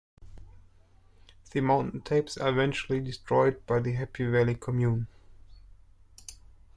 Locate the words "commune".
4.55-5.05